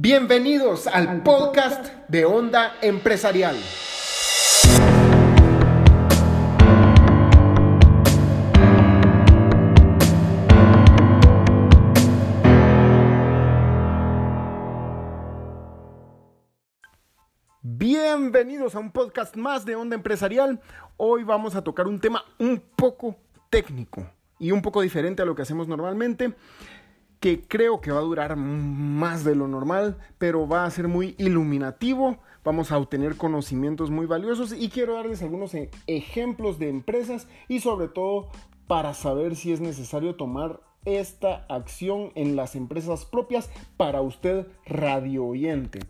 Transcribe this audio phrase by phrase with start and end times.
[0.00, 3.56] Bienvenidos al podcast de Onda Empresarial.
[17.60, 20.60] Bienvenidos a un podcast más de Onda Empresarial.
[20.96, 23.16] Hoy vamos a tocar un tema un poco
[23.50, 24.08] técnico
[24.38, 26.36] y un poco diferente a lo que hacemos normalmente
[27.20, 31.14] que creo que va a durar más de lo normal, pero va a ser muy
[31.18, 32.18] iluminativo.
[32.44, 37.60] Vamos a obtener conocimientos muy valiosos y quiero darles algunos e-, ejemplos de empresas y
[37.60, 38.28] sobre todo
[38.66, 45.24] para saber si es necesario tomar esta acción en las empresas propias para usted radio
[45.24, 45.80] oyente.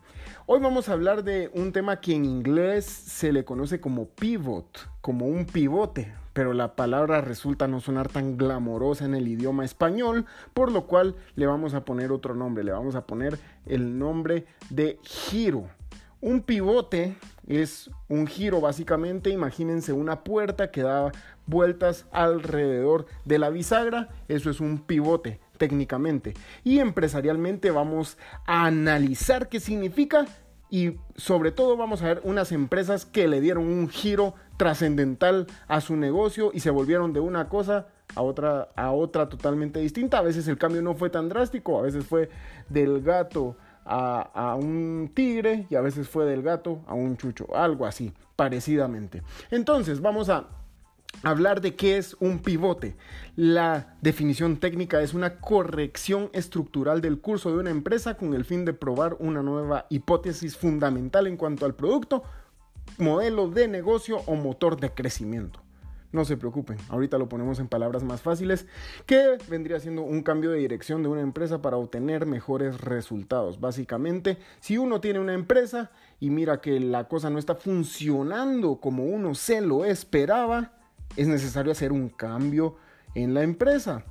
[0.51, 4.89] Hoy vamos a hablar de un tema que en inglés se le conoce como pivot,
[5.03, 10.25] como un pivote, pero la palabra resulta no sonar tan glamorosa en el idioma español,
[10.55, 14.47] por lo cual le vamos a poner otro nombre, le vamos a poner el nombre
[14.71, 15.69] de giro.
[16.23, 17.15] Un pivote
[17.47, 21.13] es un giro básicamente, imagínense una puerta que da
[21.47, 26.35] vueltas alrededor de la bisagra, eso es un pivote técnicamente.
[26.65, 30.27] Y empresarialmente vamos a analizar qué significa
[30.71, 35.81] y sobre todo vamos a ver unas empresas que le dieron un giro trascendental a
[35.81, 40.19] su negocio y se volvieron de una cosa a otra, a otra totalmente distinta.
[40.19, 42.29] A veces el cambio no fue tan drástico, a veces fue
[42.69, 47.87] del gato a, un tigre y a veces fue del gato a un chucho, algo
[47.87, 49.23] así, parecidamente.
[49.51, 50.47] Entonces, vamos a
[51.23, 52.97] hablar de qué es un pivote.
[53.37, 58.65] La definición técnica es una corrección estructural del curso de una empresa con el fin
[58.65, 62.23] de probar una nueva hipótesis fundamental en cuanto al producto,
[62.99, 65.61] modelo de negocio o motor de crecimiento.
[66.11, 68.67] No se preocupen, ahorita lo ponemos en palabras más fáciles,
[69.05, 73.61] que vendría siendo un cambio de dirección de una empresa para obtener mejores resultados.
[73.61, 79.05] Básicamente, si uno tiene una empresa y mira que la cosa no está funcionando como
[79.05, 80.78] uno se lo esperaba,
[81.17, 82.77] es necesario hacer un cambio
[83.15, 84.05] en la empresa,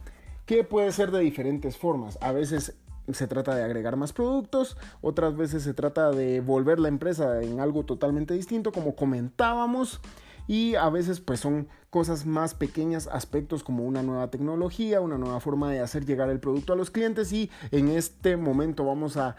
[0.45, 2.17] que puede ser de diferentes formas.
[2.21, 2.75] A veces
[3.11, 7.59] se trata de agregar más productos, otras veces se trata de volver la empresa en
[7.59, 10.01] algo totalmente distinto, como comentábamos
[10.47, 15.39] y a veces pues son cosas más pequeñas, aspectos como una nueva tecnología, una nueva
[15.39, 19.35] forma de hacer llegar el producto a los clientes y en este momento vamos a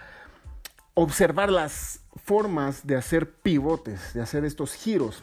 [0.94, 5.22] observar las formas de hacer pivotes, de hacer estos giros.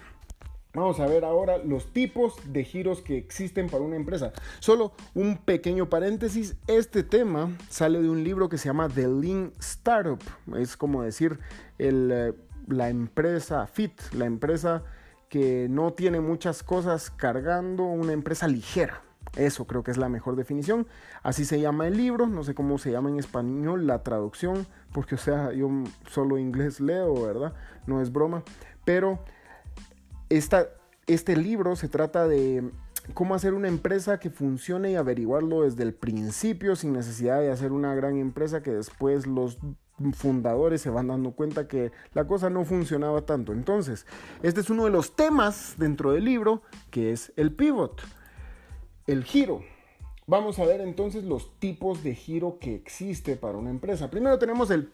[0.76, 4.34] Vamos a ver ahora los tipos de giros que existen para una empresa.
[4.60, 9.54] Solo un pequeño paréntesis, este tema sale de un libro que se llama The Lean
[9.60, 10.20] Startup.
[10.58, 11.40] Es como decir
[11.80, 12.34] eh,
[12.68, 14.84] la empresa fit, la empresa
[15.30, 19.02] que no tiene muchas cosas cargando, una empresa ligera.
[19.38, 20.88] Eso creo que es la mejor definición.
[21.24, 25.16] Así se llama el libro, no sé cómo se llama en español la traducción, porque
[25.16, 25.70] o sea, yo
[26.10, 27.54] solo inglés leo, ¿verdad?
[27.88, 28.44] No es broma.
[28.84, 29.24] Pero
[30.38, 32.72] este libro se trata de
[33.14, 37.72] cómo hacer una empresa que funcione y averiguarlo desde el principio sin necesidad de hacer
[37.72, 39.58] una gran empresa que después los
[40.14, 43.54] fundadores se van dando cuenta que la cosa no funcionaba tanto.
[43.54, 44.06] Entonces,
[44.44, 48.02] este es uno de los temas dentro del libro que es el pivot,
[49.08, 49.62] el giro.
[50.28, 54.10] Vamos a ver entonces los tipos de giro que existe para una empresa.
[54.10, 54.92] Primero tenemos el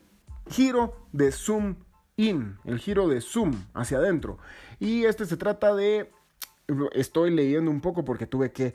[0.49, 1.75] giro de zoom
[2.17, 4.37] in, el giro de zoom hacia adentro.
[4.79, 6.09] Y este se trata de,
[6.93, 8.73] estoy leyendo un poco porque tuve que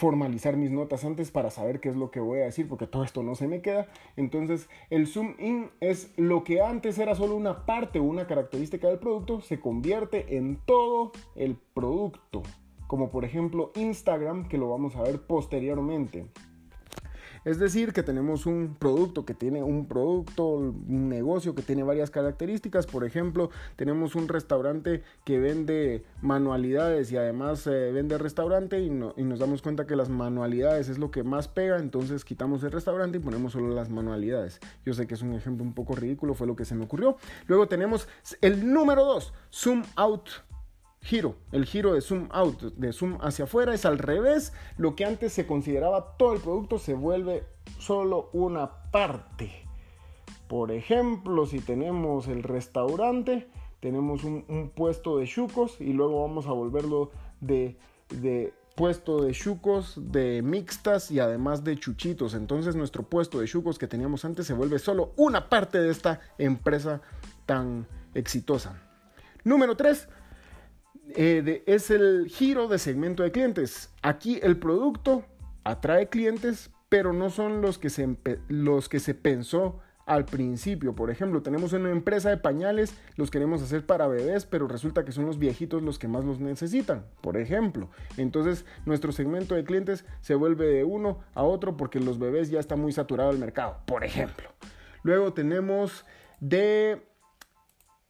[0.00, 3.04] formalizar mis notas antes para saber qué es lo que voy a decir, porque todo
[3.04, 3.86] esto no se me queda.
[4.16, 8.88] Entonces, el zoom in es lo que antes era solo una parte o una característica
[8.88, 12.42] del producto, se convierte en todo el producto.
[12.86, 16.26] Como por ejemplo Instagram, que lo vamos a ver posteriormente.
[17.44, 22.10] Es decir, que tenemos un producto que tiene un producto, un negocio que tiene varias
[22.10, 22.86] características.
[22.86, 29.24] Por ejemplo, tenemos un restaurante que vende manualidades y además eh, vende restaurante y, y
[29.24, 31.78] nos damos cuenta que las manualidades es lo que más pega.
[31.78, 34.60] Entonces quitamos el restaurante y ponemos solo las manualidades.
[34.84, 37.16] Yo sé que es un ejemplo un poco ridículo, fue lo que se me ocurrió.
[37.46, 38.08] Luego tenemos
[38.40, 40.28] el número 2, zoom out
[41.02, 41.36] giro.
[41.52, 44.52] El giro de zoom out, de zoom hacia afuera, es al revés.
[44.76, 47.44] Lo que antes se consideraba todo el producto se vuelve
[47.78, 49.66] solo una parte.
[50.48, 53.48] Por ejemplo, si tenemos el restaurante,
[53.80, 59.94] tenemos un, puesto de chucos y luego vamos a volverlo de, de puesto de chucos,
[59.96, 62.34] de mixtas y además de chuchitos.
[62.34, 66.20] Entonces nuestro puesto de chucos que teníamos antes se vuelve solo una parte de esta
[66.36, 67.00] empresa
[67.46, 68.82] tan exitosa.
[69.44, 70.08] Número 3,
[71.16, 73.92] eh, es el giro de segmento de clientes.
[74.02, 75.24] Aquí el producto
[75.64, 78.16] atrae clientes, pero no son los que se,
[78.48, 80.94] los que se pensó al principio.
[80.94, 85.12] Por ejemplo, tenemos una empresa de pañales, los queremos hacer para bebés, pero resulta que
[85.12, 87.90] son los viejitos los que más los necesitan, por ejemplo.
[88.16, 92.58] Entonces, nuestro segmento de clientes se vuelve de uno a otro porque los bebés ya
[92.58, 94.50] está muy saturado el mercado, por ejemplo.
[95.04, 96.04] Luego tenemos
[96.40, 97.09] de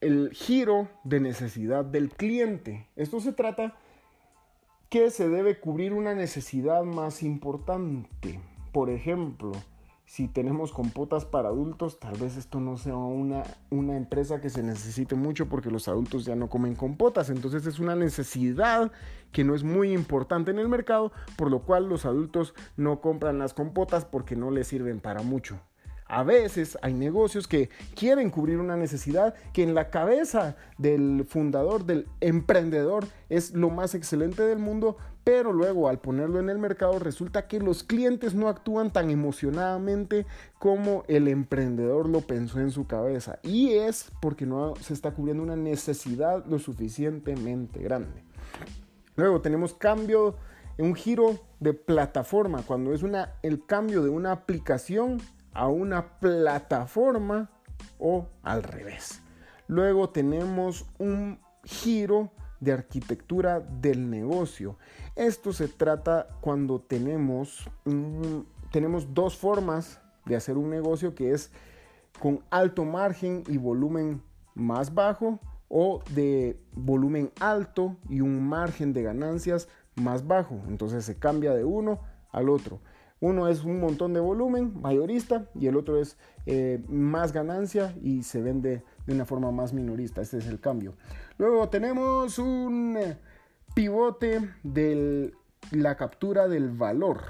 [0.01, 2.89] el giro de necesidad del cliente.
[2.97, 3.77] Esto se trata
[4.89, 8.41] que se debe cubrir una necesidad más importante.
[8.73, 9.53] Por ejemplo,
[10.11, 14.63] si tenemos compotas para adultos, tal vez esto no sea una, una empresa que se
[14.63, 17.31] necesite mucho porque los adultos ya no comen compotas.
[17.31, 18.91] Entonces es una necesidad
[19.31, 23.39] que no es muy importante en el mercado, por lo cual los adultos no compran
[23.39, 25.61] las compotas porque no les sirven para mucho.
[26.11, 31.85] A veces hay negocios que quieren cubrir una necesidad que en la cabeza del fundador,
[31.85, 36.99] del emprendedor, es lo más excelente del mundo, pero luego al ponerlo en el mercado
[36.99, 40.27] resulta que los clientes no actúan tan emocionadamente
[40.59, 43.39] como el emprendedor lo pensó en su cabeza.
[43.45, 48.25] Y es porque no se está cubriendo una necesidad lo suficientemente grande.
[49.15, 50.35] Luego tenemos cambio,
[50.77, 53.03] un giro de plataforma, cuando es
[53.43, 55.21] el cambio de una aplicación
[55.53, 57.51] a una plataforma
[57.99, 59.23] o al revés.
[59.67, 64.77] Luego tenemos un giro de arquitectura del negocio.
[65.17, 67.69] Esto se trata cuando tenemos,
[68.71, 71.51] tenemos dos formas de hacer un negocio que es
[72.21, 74.23] con alto margen y volumen
[74.55, 80.61] más bajo o de volumen alto y un margen de ganancias más bajo.
[80.69, 82.01] Entonces se cambia de uno
[82.33, 82.81] al otro.
[83.21, 88.23] Uno es un montón de volumen mayorista y el otro es eh, más ganancia y
[88.23, 90.23] se vende de una forma más minorista.
[90.23, 90.95] Este es el cambio.
[91.37, 93.19] Luego tenemos un eh,
[93.75, 95.35] pivote de
[95.71, 97.21] la captura del valor.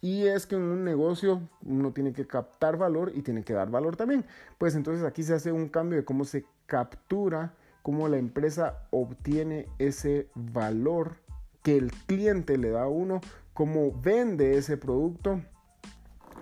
[0.00, 3.70] Y es que en un negocio uno tiene que captar valor y tiene que dar
[3.70, 4.24] valor también.
[4.56, 9.66] Pues entonces aquí se hace un cambio de cómo se captura, cómo la empresa obtiene
[9.78, 11.16] ese valor
[11.64, 13.20] que el cliente le da a uno
[13.58, 15.40] cómo vende ese producto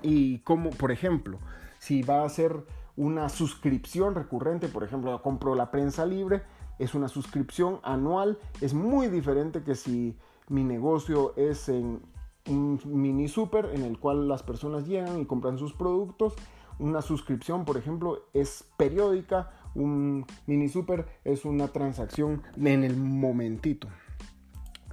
[0.03, 1.39] y cómo, por ejemplo,
[1.79, 6.43] si va a ser una suscripción recurrente, por ejemplo, compro la prensa libre,
[6.79, 10.15] es una suscripción anual, es muy diferente que si
[10.49, 12.03] mi negocio es en
[12.51, 16.35] un mini super en el cual las personas llegan y compran sus productos.
[16.79, 23.89] Una suscripción, por ejemplo, es periódica, un mini super es una transacción en el momentito.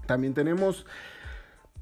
[0.05, 0.85] También tenemos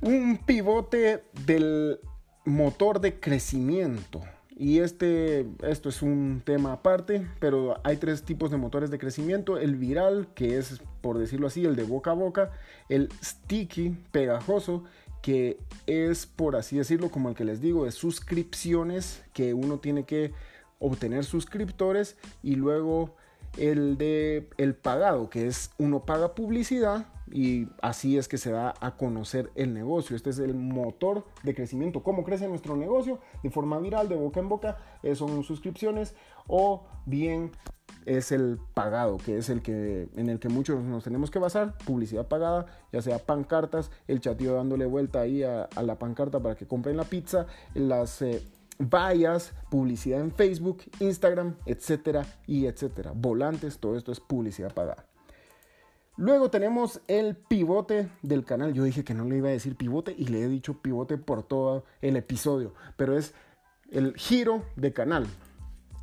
[0.02, 2.00] un pivote del
[2.46, 4.22] motor de crecimiento.
[4.58, 9.58] Y este, esto es un tema aparte, pero hay tres tipos de motores de crecimiento.
[9.58, 12.52] El viral, que es, por decirlo así, el de boca a boca.
[12.90, 14.84] El sticky, pegajoso,
[15.22, 15.58] que
[15.88, 20.34] es, por así decirlo, como el que les digo, de suscripciones, que uno tiene que
[20.78, 22.18] obtener suscriptores.
[22.44, 23.16] Y luego
[23.58, 28.74] el de el pagado, que es uno paga publicidad y así es que se da
[28.80, 30.16] a conocer el negocio.
[30.16, 32.04] Este es el motor de crecimiento.
[32.04, 33.20] ¿Cómo crece nuestro negocio?
[33.44, 36.16] De forma viral, de boca en boca, eh, son suscripciones
[36.48, 37.52] o bien
[38.06, 41.78] es el pagado, que es el que en el que muchos nos tenemos que basar,
[41.86, 46.68] publicidad pagada, ya sea pancartas, el chatío dándole vuelta ahí a, la pancarta para que
[46.68, 48.42] compren la pizza, las eh,
[48.90, 53.12] vallas, publicidad en Facebook, Instagram, etcétera y etcétera.
[53.16, 55.06] Volantes, todo esto es publicidad pagada.
[56.18, 58.74] Luego tenemos el pivote del canal.
[58.74, 61.44] Yo dije que no le iba a decir pivote y le he dicho pivote por
[61.44, 63.34] todo el episodio, pero es
[63.92, 65.26] el giro de canal.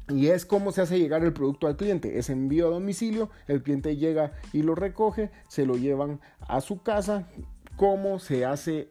[0.09, 2.19] Y es cómo se hace llegar el producto al cliente.
[2.19, 6.83] Es envío a domicilio, el cliente llega y lo recoge, se lo llevan a su
[6.83, 7.29] casa.
[7.77, 8.91] Cómo se hace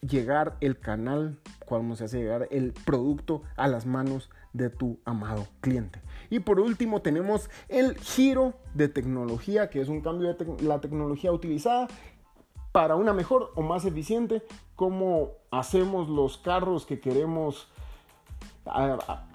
[0.00, 5.46] llegar el canal, cómo se hace llegar el producto a las manos de tu amado
[5.60, 6.00] cliente.
[6.30, 11.32] Y por último tenemos el giro de tecnología, que es un cambio de la tecnología
[11.32, 11.88] utilizada
[12.72, 14.42] para una mejor o más eficiente,
[14.76, 17.68] como hacemos los carros que queremos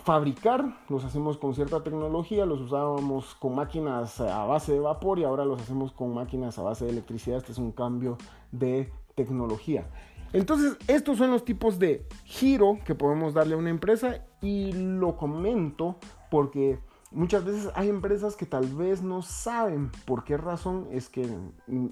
[0.04, 5.24] fabricar, los hacemos con cierta tecnología, los usábamos con máquinas a base de vapor y
[5.24, 7.38] ahora los hacemos con máquinas a base de electricidad.
[7.38, 8.18] Este es un cambio
[8.52, 9.88] de tecnología.
[10.34, 15.16] Entonces, estos son los tipos de giro que podemos darle a una empresa y lo
[15.16, 15.98] comento
[16.32, 16.80] porque
[17.12, 21.26] muchas veces hay empresas que tal vez no saben por qué razón es que
[21.68, 21.88] mm,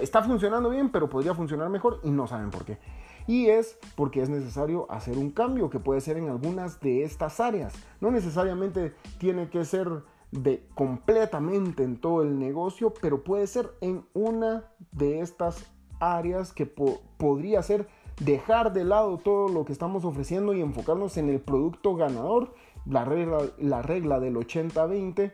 [0.00, 2.78] está funcionando bien, pero podría funcionar mejor y no saben por qué.
[3.26, 7.38] Y es porque es necesario hacer un cambio que puede ser en algunas de estas
[7.38, 7.72] áreas.
[8.00, 9.88] No necesariamente tiene que ser
[10.32, 15.64] de completamente en todo el negocio, pero puede ser en una de estas
[16.00, 17.88] áreas que podría ser
[18.20, 22.54] dejar de lado todo lo que estamos ofreciendo y enfocarnos en el producto ganador
[22.86, 25.32] la regla, la regla del 80-20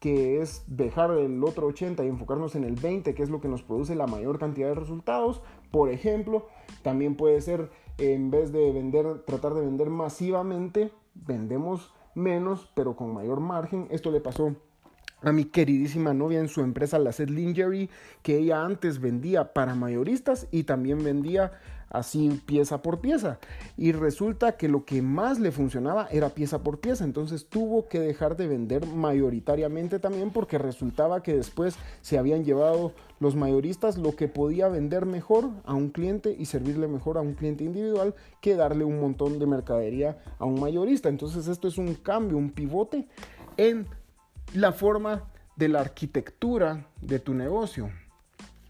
[0.00, 3.48] que es dejar el otro 80 y enfocarnos en el 20, que es lo que
[3.48, 5.40] nos produce la mayor cantidad de resultados.
[5.70, 6.46] Por ejemplo,
[6.82, 13.14] también puede ser en vez de vender, tratar de vender masivamente, vendemos menos, pero con
[13.14, 13.88] mayor margen.
[13.90, 14.54] Esto le pasó
[15.22, 17.88] a mi queridísima novia en su empresa, la Set Lingerie,
[18.22, 21.52] que ella antes vendía para mayoristas y también vendía
[21.90, 23.38] así pieza por pieza.
[23.76, 27.04] Y resulta que lo que más le funcionaba era pieza por pieza.
[27.04, 32.92] Entonces tuvo que dejar de vender mayoritariamente también porque resultaba que después se habían llevado
[33.18, 37.34] los mayoristas lo que podía vender mejor a un cliente y servirle mejor a un
[37.34, 41.08] cliente individual que darle un montón de mercadería a un mayorista.
[41.08, 43.08] Entonces esto es un cambio, un pivote
[43.56, 43.86] en
[44.54, 45.24] la forma
[45.56, 47.90] de la arquitectura de tu negocio.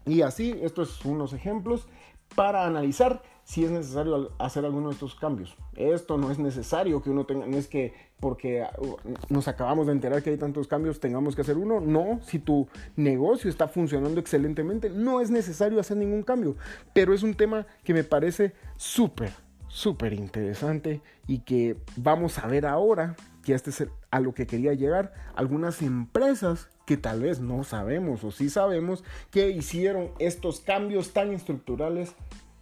[0.05, 1.87] Y así, estos son unos ejemplos
[2.35, 5.55] para analizar si es necesario hacer alguno de estos cambios.
[5.75, 8.97] Esto no es necesario que uno tenga, no es que porque uh,
[9.29, 11.79] nos acabamos de enterar que hay tantos cambios tengamos que hacer uno.
[11.79, 12.67] No, si tu
[12.97, 16.57] negocio está funcionando excelentemente, no es necesario hacer ningún cambio.
[16.93, 19.31] Pero es un tema que me parece súper,
[19.67, 23.15] súper interesante y que vamos a ver ahora
[23.47, 25.13] que este es a lo que quería llegar.
[25.33, 31.31] Algunas empresas que tal vez no sabemos o sí sabemos que hicieron estos cambios tan
[31.31, 32.13] estructurales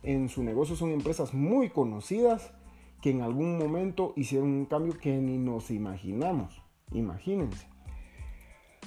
[0.03, 0.75] en su negocio.
[0.75, 2.51] Son empresas muy conocidas
[3.01, 6.61] que en algún momento hicieron un cambio que ni nos imaginamos.
[6.91, 7.65] Imagínense.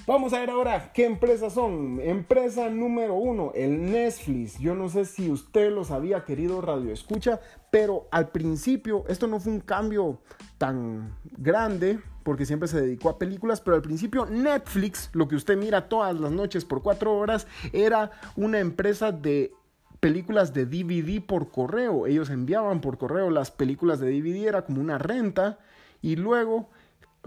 [0.07, 1.99] Vamos a ver ahora qué empresas son.
[2.01, 4.57] Empresa número uno, el Netflix.
[4.57, 7.39] Yo no sé si usted los había querido radio escucha,
[7.69, 10.19] pero al principio esto no fue un cambio
[10.57, 15.57] tan grande porque siempre se dedicó a películas, pero al principio Netflix, lo que usted
[15.57, 19.53] mira todas las noches por cuatro horas, era una empresa de
[19.99, 22.07] películas de DVD por correo.
[22.07, 25.59] Ellos enviaban por correo las películas de DVD, era como una renta
[26.01, 26.69] y luego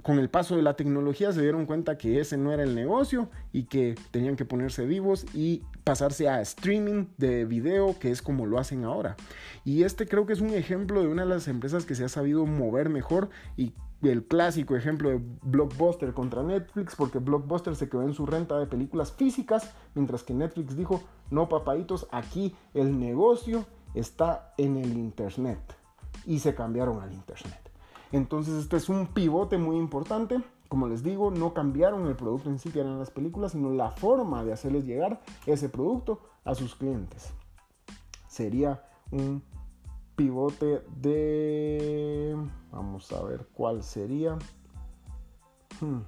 [0.03, 3.29] con el paso de la tecnología se dieron cuenta que ese no era el negocio
[3.53, 8.47] y que tenían que ponerse vivos y pasarse a streaming de video, que es como
[8.47, 9.17] lo hacen ahora.
[9.65, 12.09] Y este creo que es un ejemplo de una de las empresas que se ha
[12.09, 18.03] sabido mover mejor y el clásico ejemplo de Blockbuster contra Netflix, porque Blockbuster se quedó
[18.03, 23.65] en su renta de películas físicas, mientras que Netflix dijo, no papaitos, aquí el negocio
[23.95, 25.61] está en el Internet.
[26.27, 27.62] Y se cambiaron al Internet.
[28.12, 30.40] Entonces este es un pivote muy importante.
[30.69, 33.90] Como les digo, no cambiaron el producto en sí que eran las películas, sino la
[33.90, 37.33] forma de hacerles llegar ese producto a sus clientes.
[38.26, 39.42] Sería un
[40.16, 42.37] pivote de...
[42.71, 44.38] Vamos a ver cuál sería.
[45.81, 46.00] Hmm,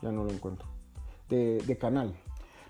[0.00, 0.68] ya no lo encuentro.
[1.28, 2.14] De, de canal.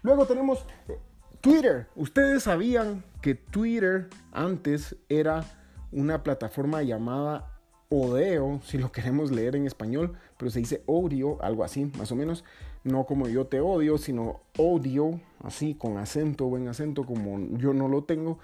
[0.02, 0.98] Luego tenemos eh,
[1.40, 1.88] Twitter.
[1.94, 5.44] Ustedes sabían que Twitter antes era
[5.92, 7.60] una plataforma llamada
[7.90, 12.16] Odeo, si lo queremos leer en español, pero se dice odio, algo así, más o
[12.16, 12.44] menos.
[12.82, 17.88] No como yo te odio, sino odio, así, con acento, buen acento, como yo no
[17.88, 18.38] lo tengo.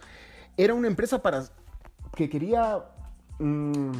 [0.58, 1.44] Era una empresa para
[2.14, 2.84] que quería...
[3.38, 3.92] Mm,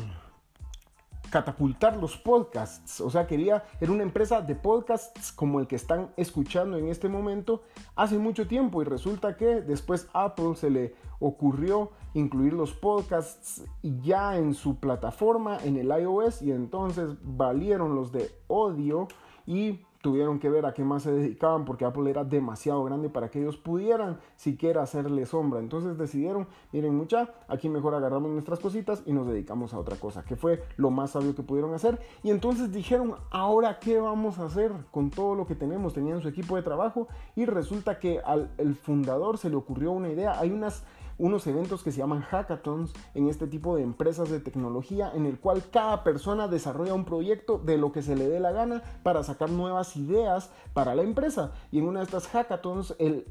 [1.36, 2.98] catapultar los podcasts.
[3.02, 7.10] O sea, quería, era una empresa de podcasts como el que están escuchando en este
[7.10, 7.62] momento
[7.94, 14.38] hace mucho tiempo y resulta que después Apple se le ocurrió incluir los podcasts ya
[14.38, 19.06] en su plataforma en el iOS y entonces valieron los de audio
[19.46, 23.28] y tuvieron que ver a qué más se dedicaban porque Apple era demasiado grande para
[23.28, 25.58] que ellos pudieran siquiera hacerle sombra.
[25.58, 30.24] Entonces decidieron, miren mucha, aquí mejor agarramos nuestras cositas y nos dedicamos a otra cosa,
[30.24, 31.98] que fue lo más sabio que pudieron hacer.
[32.22, 35.92] Y entonces dijeron, ahora qué vamos a hacer con todo lo que tenemos.
[35.92, 40.08] Tenían su equipo de trabajo y resulta que al el fundador se le ocurrió una
[40.08, 40.38] idea.
[40.38, 40.84] Hay unas
[41.18, 45.38] unos eventos que se llaman hackathons en este tipo de empresas de tecnología en el
[45.38, 49.22] cual cada persona desarrolla un proyecto de lo que se le dé la gana para
[49.22, 51.52] sacar nuevas ideas para la empresa.
[51.70, 53.26] Y en una de estas hackathons el,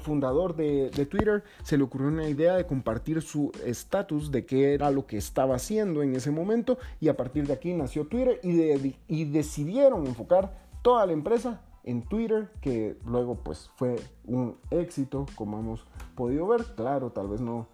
[0.00, 4.90] fundador de, Twitter se le ocurrió una idea de compartir su estatus de qué era
[4.90, 8.96] lo que estaba haciendo en ese momento y a partir de aquí nació Twitter y,
[9.08, 13.96] y decidieron enfocar toda la empresa en Twitter, que luego pues fue
[14.26, 17.66] un éxito, como hemos podido ver, claro, tal vez no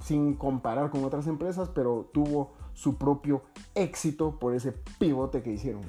[0.00, 3.42] sin comparar con otras empresas, pero tuvo su propio
[3.74, 5.82] éxito por ese pivote que hicieron.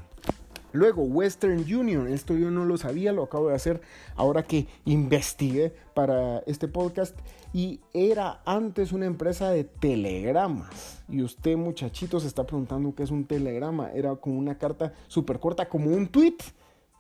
[0.73, 3.81] Luego, Western Union, esto yo no lo sabía, lo acabo de hacer
[4.15, 7.17] ahora que investigué para este podcast.
[7.53, 11.03] Y era antes una empresa de telegramas.
[11.07, 15.39] Y usted muchachito se está preguntando qué es un telegrama, era como una carta súper
[15.39, 16.37] corta, como un tweet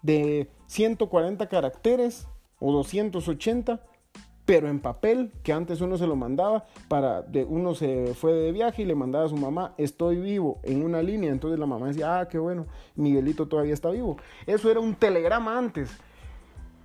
[0.07, 3.81] de 140 caracteres o 280,
[4.45, 8.53] pero en papel, que antes uno se lo mandaba para, de, uno se fue de
[8.53, 11.87] viaje y le mandaba a su mamá, estoy vivo, en una línea, entonces la mamá
[11.87, 14.15] decía, ah, qué bueno, Miguelito todavía está vivo.
[14.45, 15.91] Eso era un telegrama antes.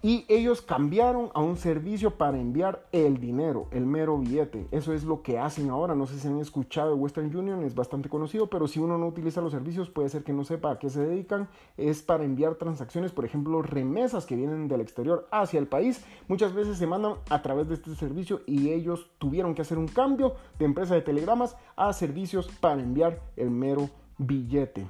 [0.05, 4.67] Y ellos cambiaron a un servicio para enviar el dinero, el mero billete.
[4.73, 5.95] Eso es lo que hacen ahora.
[5.95, 9.41] No sé si han escuchado Western Union, es bastante conocido, pero si uno no utiliza
[9.41, 11.49] los servicios puede ser que no sepa a qué se dedican.
[11.77, 16.05] Es para enviar transacciones, por ejemplo, remesas que vienen del exterior hacia el país.
[16.27, 19.87] Muchas veces se mandan a través de este servicio y ellos tuvieron que hacer un
[19.87, 24.85] cambio de empresa de telegramas a servicios para enviar el mero billete.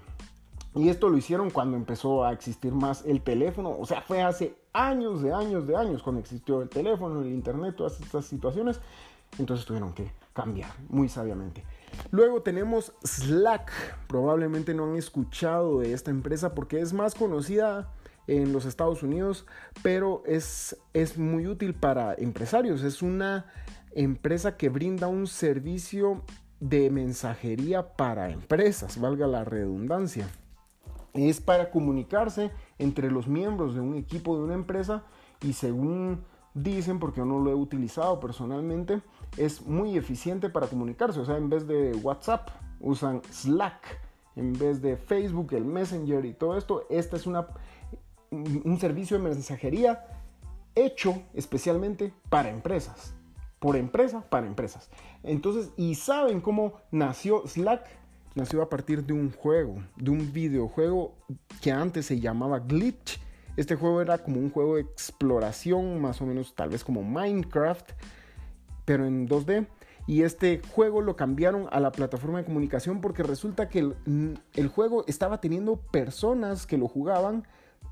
[0.75, 4.62] Y esto lo hicieron cuando empezó a existir más el teléfono, o sea, fue hace
[4.73, 8.81] años de años de años cuando existió el teléfono, el internet, todas estas situaciones.
[9.39, 11.65] Entonces tuvieron que cambiar muy sabiamente.
[12.11, 13.71] Luego tenemos Slack.
[14.07, 17.91] Probablemente no han escuchado de esta empresa porque es más conocida
[18.27, 19.47] en los Estados Unidos,
[19.83, 22.83] pero es, es muy útil para empresarios.
[22.83, 23.47] Es una
[23.95, 26.23] empresa que brinda un servicio
[26.61, 30.29] de mensajería para empresas, valga la redundancia
[31.15, 35.03] es para comunicarse entre los miembros de un equipo de una empresa
[35.41, 39.01] y según dicen, porque no lo he utilizado personalmente,
[39.37, 41.21] es muy eficiente para comunicarse.
[41.21, 42.51] O sea, en vez de WhatsApp,
[42.81, 44.01] usan Slack.
[44.35, 47.49] En vez de Facebook, el Messenger y todo esto, este es una,
[48.31, 50.07] un servicio de mensajería
[50.75, 53.15] hecho especialmente para empresas.
[53.59, 54.91] Por empresa, para empresas.
[55.23, 57.87] Entonces, ¿y saben cómo nació Slack?
[58.35, 61.15] Nació a partir de un juego, de un videojuego
[61.61, 63.21] que antes se llamaba Glitch.
[63.57, 67.91] Este juego era como un juego de exploración, más o menos tal vez como Minecraft,
[68.85, 69.67] pero en 2D.
[70.07, 73.93] Y este juego lo cambiaron a la plataforma de comunicación porque resulta que
[74.55, 77.45] el, juego estaba teniendo personas que lo jugaban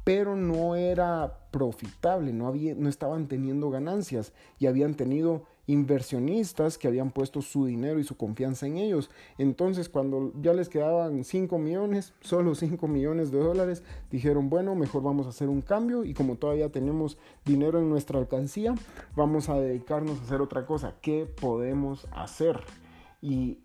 [0.03, 6.89] pero no era profitable, no, había, no estaban teniendo ganancias y habían tenido inversionistas que
[6.89, 9.11] habían puesto su dinero y su confianza en ellos.
[9.39, 15.03] Entonces cuando ya les quedaban 5 millones, solo 5 millones de dólares, dijeron, bueno, mejor
[15.03, 18.75] vamos a hacer un cambio y como todavía tenemos dinero en nuestra alcancía,
[19.15, 20.95] vamos a dedicarnos a hacer otra cosa.
[21.01, 22.61] ¿Qué podemos hacer?
[23.23, 23.59] Y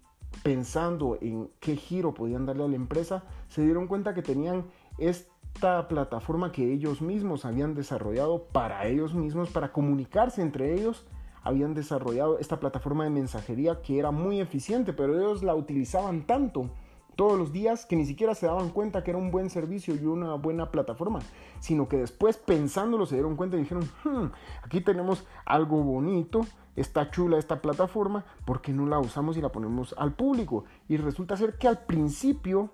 [0.43, 4.65] pensando en qué giro podían darle a la empresa, se dieron cuenta que tenían
[4.97, 11.05] esta plataforma que ellos mismos habían desarrollado para ellos mismos, para comunicarse entre ellos,
[11.45, 16.69] habían desarrollado esta plataforma de mensajería que era muy eficiente, pero ellos la utilizaban tanto
[17.15, 20.05] todos los días que ni siquiera se daban cuenta que era un buen servicio y
[20.05, 21.19] una buena plataforma,
[21.60, 24.31] sino que después pensándolo se dieron cuenta y dijeron, hmm,
[24.63, 26.41] aquí tenemos algo bonito,
[26.75, 30.65] está chula esta plataforma, ¿por qué no la usamos y la ponemos al público?
[30.89, 32.71] Y resulta ser que al principio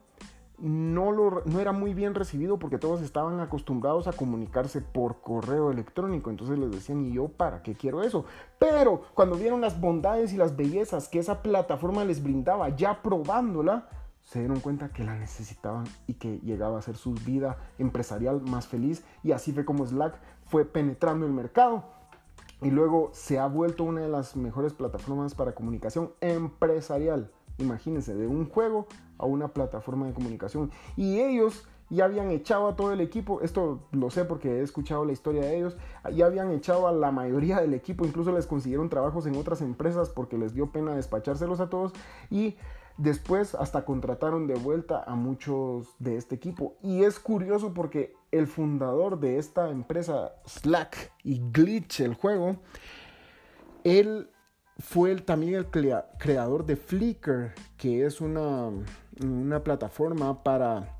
[0.61, 6.29] no, era muy bien recibido porque todos estaban acostumbrados a comunicarse por correo electrónico.
[6.29, 8.25] Entonces les decían, ¿y yo para qué quiero eso?
[8.59, 13.89] Pero cuando vieron las bondades y las bellezas que esa plataforma les brindaba, ya probándola,
[14.21, 18.67] se dieron cuenta que la necesitaban y que llegaba a ser su vida empresarial más
[18.67, 19.03] feliz.
[19.23, 21.85] Y así fue como Slack fue penetrando el mercado.
[22.61, 28.27] Y luego se ha vuelto una de las mejores plataformas para comunicación empresarial imagínense, de
[28.27, 30.71] un juego a una plataforma de comunicación.
[30.97, 35.03] Y ellos ya habían echado a todo el equipo, esto lo sé porque he escuchado
[35.03, 35.75] la historia de ellos,
[36.13, 40.09] ya habían echado a la mayoría del equipo, incluso les consiguieron trabajos en otras empresas
[40.09, 41.91] porque les dio pena despachárselos a todos
[42.29, 42.55] y
[42.97, 46.75] después hasta contrataron de vuelta a muchos de este equipo.
[46.81, 52.55] Y es curioso porque el fundador de esta empresa, Slack y Glitch, el juego,
[53.83, 54.29] él
[54.81, 58.69] fue también el creador de Flickr, que es una,
[59.23, 60.97] una plataforma para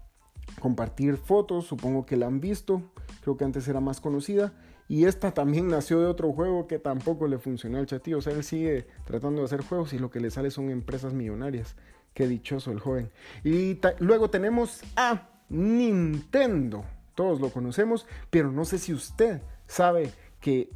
[0.60, 2.82] compartir fotos, supongo que la han visto,
[3.22, 4.54] creo que antes era más conocida.
[4.88, 8.18] Y esta también nació de otro juego que tampoco le funcionó al chatillo.
[8.18, 11.14] O sea, él sigue tratando de hacer juegos y lo que le sale son empresas
[11.14, 11.76] millonarias.
[12.14, 13.10] Qué dichoso el joven.
[13.44, 16.84] Y luego tenemos a Nintendo.
[17.16, 20.70] Todos lo conocemos, pero no sé si usted sabe que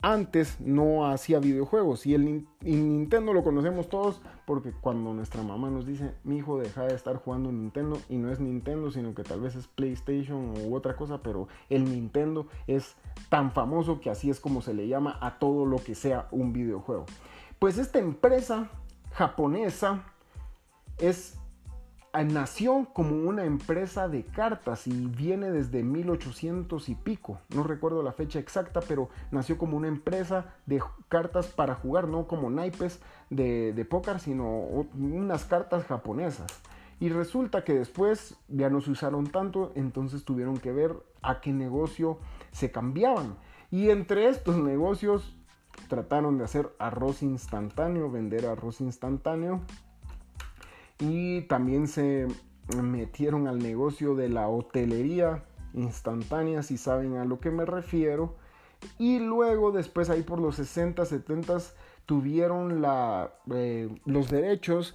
[0.00, 2.06] antes no hacía videojuegos.
[2.06, 6.84] Y el Nintendo lo conocemos todos porque cuando nuestra mamá nos dice mi hijo deja
[6.84, 10.74] de estar jugando Nintendo y no es Nintendo sino que tal vez es PlayStation u
[10.74, 12.96] otra cosa pero el Nintendo es
[13.28, 16.52] tan famoso que así es como se le llama a todo lo que sea un
[16.52, 17.06] videojuego.
[17.58, 18.70] Pues esta empresa
[19.12, 20.04] japonesa
[20.98, 21.37] es
[22.14, 27.40] nació como una empresa de cartas y viene desde 1800 y pico.
[27.54, 32.26] No recuerdo la fecha exacta, pero nació como una empresa de cartas para jugar, no
[32.26, 34.46] como naipes de, de póker, sino
[34.94, 36.46] unas cartas japonesas.
[37.00, 41.52] Y resulta que después ya no se usaron tanto, entonces tuvieron que ver a qué
[41.52, 42.18] negocio
[42.50, 43.36] se cambiaban.
[43.70, 45.36] Y entre estos negocios
[45.88, 49.60] trataron de hacer arroz instantáneo, vender arroz instantáneo.
[50.98, 52.26] Y también se
[52.82, 58.36] metieron al negocio de la hotelería instantánea, si saben a lo que me refiero.
[58.98, 61.58] Y luego después ahí por los 60, 70
[62.06, 64.94] tuvieron la, eh, los derechos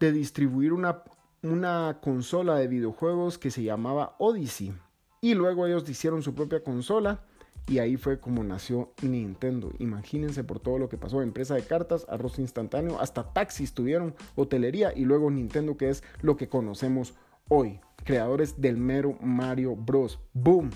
[0.00, 1.02] de distribuir una,
[1.42, 4.74] una consola de videojuegos que se llamaba Odyssey.
[5.20, 7.20] Y luego ellos hicieron su propia consola
[7.68, 9.72] y ahí fue como nació Nintendo.
[9.78, 11.22] Imagínense por todo lo que pasó.
[11.22, 16.36] Empresa de cartas, arroz instantáneo, hasta taxis tuvieron, hotelería y luego Nintendo que es lo
[16.36, 17.14] que conocemos
[17.48, 17.80] hoy.
[18.04, 20.18] Creadores del mero Mario Bros.
[20.32, 20.70] Boom.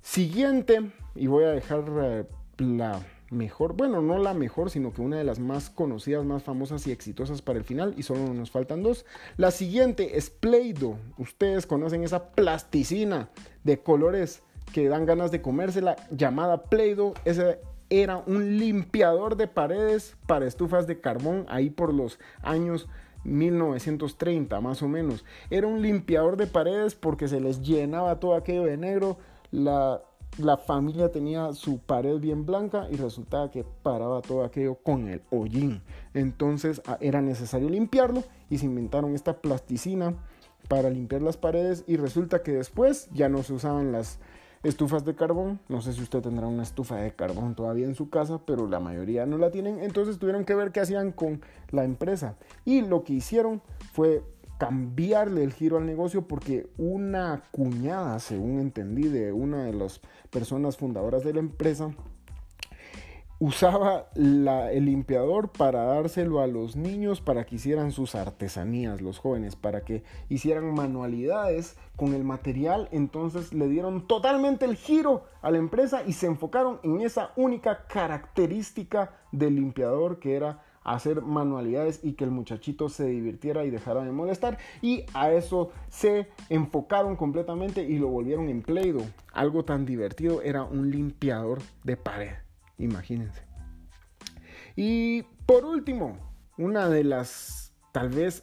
[0.00, 2.24] Siguiente, y voy a dejar eh,
[2.58, 3.00] la
[3.30, 6.92] mejor, bueno, no la mejor, sino que una de las más conocidas, más famosas y
[6.92, 9.06] exitosas para el final, y solo nos faltan dos.
[9.36, 10.96] La siguiente es Play-Doh.
[11.18, 13.30] Ustedes conocen esa plasticina
[13.64, 17.14] de colores que dan ganas de comérsela, llamada Play-Doh.
[17.24, 22.88] Ese era un limpiador de paredes para estufas de carbón ahí por los años
[23.24, 25.24] 1930 más o menos.
[25.50, 29.18] Era un limpiador de paredes porque se les llenaba todo aquello de negro.
[29.50, 30.02] La,
[30.38, 35.22] la familia tenía su pared bien blanca y resultaba que paraba todo aquello con el
[35.30, 35.82] hollín.
[36.14, 40.14] Entonces ah, era necesario limpiarlo y se inventaron esta plasticina
[40.68, 44.18] para limpiar las paredes y resulta que después ya no se usaban las
[44.62, 45.60] estufas de carbón.
[45.68, 48.80] No sé si usted tendrá una estufa de carbón todavía en su casa, pero la
[48.80, 49.80] mayoría no la tienen.
[49.80, 52.36] Entonces tuvieron que ver qué hacían con la empresa.
[52.64, 54.22] Y lo que hicieron fue
[54.58, 60.76] cambiarle el giro al negocio porque una cuñada, según entendí, de una de las personas
[60.76, 61.92] fundadoras de la empresa,
[63.44, 69.56] usaba el limpiador para dárselo a los niños para que hicieran sus artesanías, los jóvenes,
[69.56, 72.88] para que hicieran manualidades con el material.
[72.92, 77.88] Entonces le dieron totalmente el giro a la empresa y se enfocaron en esa única
[77.88, 84.04] característica del limpiador que era hacer manualidades y que el muchachito se divirtiera y dejara
[84.04, 84.58] de molestar.
[84.82, 88.94] Y a eso se enfocaron completamente y lo volvieron en play
[89.32, 92.41] Algo tan divertido era un limpiador de pared.
[92.82, 93.42] Imagínense.
[94.74, 96.18] Y por último,
[96.58, 98.42] una de las tal vez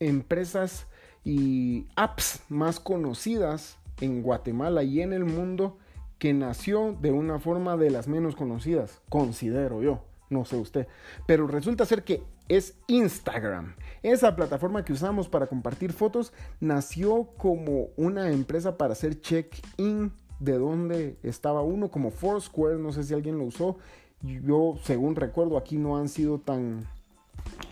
[0.00, 0.86] empresas
[1.24, 5.78] y apps más conocidas en Guatemala y en el mundo
[6.18, 10.88] que nació de una forma de las menos conocidas, considero yo, no sé usted,
[11.26, 13.76] pero resulta ser que es Instagram.
[14.02, 20.58] Esa plataforma que usamos para compartir fotos nació como una empresa para hacer check-in de
[20.58, 23.76] dónde estaba uno, como Foursquare, no sé si alguien lo usó.
[24.22, 26.86] Yo, según recuerdo, aquí no han sido tan,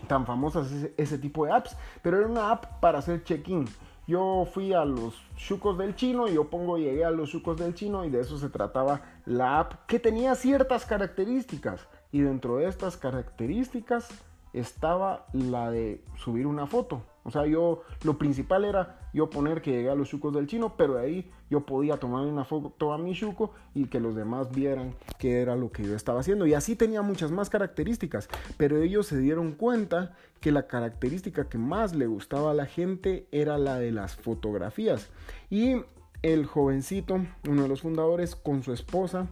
[0.07, 3.65] tan famosas ese, tipo de apps, pero era una app para hacer check-in.
[4.07, 8.05] Yo fui a los chucos del chino yo pongo llegué a los chucos del chino
[8.05, 12.97] y de eso se trataba la app que tenía ciertas características y dentro de estas
[12.97, 14.07] características
[14.53, 17.01] estaba la de subir una foto.
[17.27, 20.77] O sea, yo lo principal era yo poner que llegué a los chucos del chino,
[20.77, 24.51] pero de ahí yo podía tomar una foto a mi chuco y que los demás
[24.51, 26.45] vieran qué era lo que yo estaba haciendo.
[26.45, 31.57] Y así tenía muchas más características, pero ellos se dieron cuenta que la característica que
[31.57, 35.09] más le gustaba a la gente era la de las fotografías.
[35.49, 35.77] Y
[36.21, 39.27] el jovencito, uno de los fundadores, con su esposa,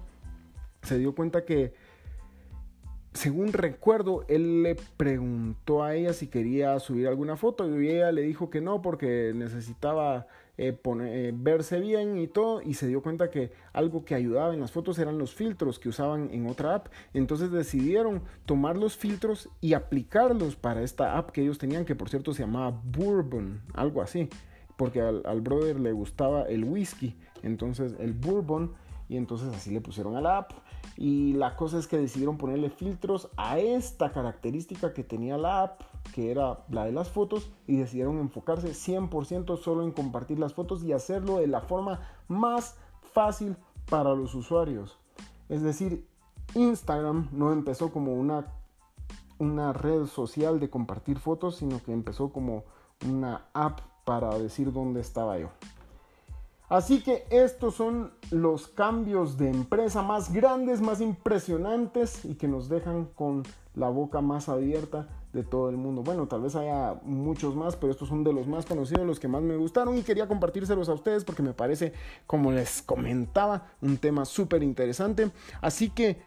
[0.82, 1.76] se dio cuenta que
[3.14, 8.24] según recuerdo, él le preguntó a ella si quería subir alguna foto y ella le
[8.24, 13.30] dijo que no porque necesitaba eh, eh, verse bien y todo y se dio cuenta
[13.30, 16.88] que algo que ayudaba en las fotos eran los filtros que usaban en otra app.
[17.14, 22.10] Entonces decidieron tomar los filtros y aplicarlos para esta app que ellos tenían, que por
[22.10, 24.28] cierto se llamaba Bourbon, algo así,
[24.76, 27.16] porque al, al brother le gustaba el whisky.
[27.44, 28.74] Entonces el Bourbon
[29.10, 30.52] y entonces así le pusieron a la app.
[30.98, 35.82] Y la cosa es que decidieron ponerle filtros a esta característica que tenía la app,
[36.14, 40.84] que era la de las fotos, y decidieron enfocarse 100% solo en compartir las fotos
[40.84, 42.78] y hacerlo de la forma más
[43.14, 43.58] fácil
[43.90, 44.98] para los usuarios.
[45.50, 46.08] Es decir,
[46.56, 48.54] Instagram no empezó como una,
[49.40, 52.64] una red social de compartir fotos, sino que empezó como
[53.08, 55.50] una app para decir dónde estaba yo.
[56.74, 62.68] Así que estos son los cambios de empresa más grandes, más impresionantes y que nos
[62.68, 63.44] dejan con
[63.76, 66.02] la boca más abierta de todo el mundo.
[66.02, 69.28] Bueno, tal vez haya muchos más, pero estos son de los más conocidos, los que
[69.28, 71.94] más me gustaron y quería compartírselos a ustedes porque me parece,
[72.26, 75.30] como les comentaba, un tema súper interesante.
[75.62, 76.24] Así que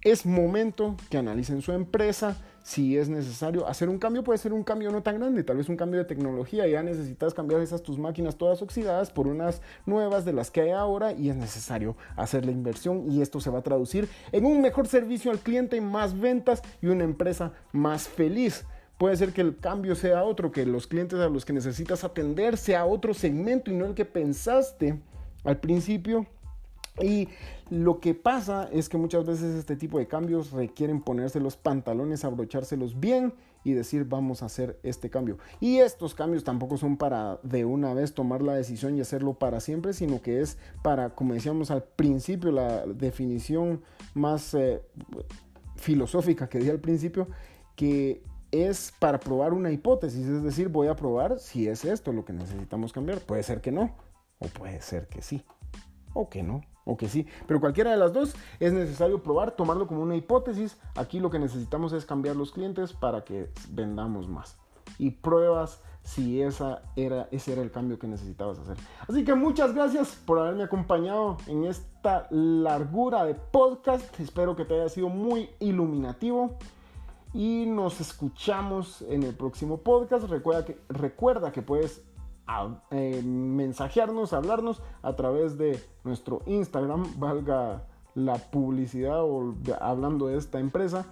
[0.00, 2.38] es momento que analicen su empresa.
[2.62, 5.68] Si es necesario hacer un cambio, puede ser un cambio no tan grande, tal vez
[5.68, 6.66] un cambio de tecnología.
[6.68, 10.70] Ya necesitas cambiar esas tus máquinas todas oxidadas por unas nuevas de las que hay
[10.70, 14.60] ahora y es necesario hacer la inversión y esto se va a traducir en un
[14.60, 18.64] mejor servicio al cliente, más ventas y una empresa más feliz.
[18.96, 22.56] Puede ser que el cambio sea otro, que los clientes a los que necesitas atender
[22.56, 25.00] sea otro segmento y no el que pensaste
[25.42, 26.26] al principio
[27.00, 27.28] y
[27.70, 32.24] lo que pasa es que muchas veces este tipo de cambios requieren ponerse los pantalones,
[32.24, 33.32] abrochárselos bien
[33.64, 35.38] y decir vamos a hacer este cambio.
[35.58, 39.60] Y estos cambios tampoco son para de una vez tomar la decisión y hacerlo para
[39.60, 44.82] siempre, sino que es para, como decíamos al principio, la definición más eh,
[45.76, 47.28] filosófica que di al principio,
[47.74, 52.26] que es para probar una hipótesis, es decir, voy a probar si es esto lo
[52.26, 53.20] que necesitamos cambiar.
[53.20, 53.96] Puede ser que no,
[54.38, 55.42] o puede ser que sí,
[56.12, 57.26] o que no o que sí.
[57.46, 60.78] Pero cualquiera de las dos es necesario probar, tomarlo como una hipótesis.
[60.96, 64.58] Aquí lo que necesitamos es cambiar los clientes para que vendamos más.
[64.98, 68.76] Y pruebas si esa era, ese era el cambio que necesitabas hacer.
[69.08, 74.18] Así que muchas gracias por haberme acompañado en esta largura de podcast.
[74.20, 76.56] Espero que te haya sido muy iluminativo.
[77.34, 80.28] Y nos escuchamos en el próximo podcast.
[80.28, 82.02] Recuerda que, recuerda que puedes
[82.58, 87.82] a, eh, mensajearnos, hablarnos a través de nuestro Instagram, valga
[88.14, 91.06] la publicidad o hablando de esta empresa,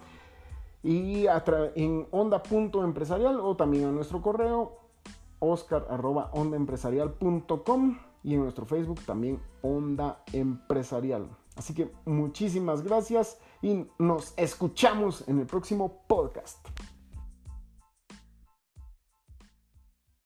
[0.83, 1.26] y
[1.74, 4.79] en onda.empresarial o también a nuestro correo
[5.38, 11.29] oscar.ondaempresarial.com y en nuestro Facebook también Onda Empresarial.
[11.57, 16.59] Así que muchísimas gracias y nos escuchamos en el próximo podcast.